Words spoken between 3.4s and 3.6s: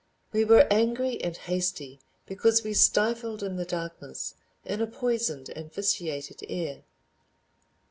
in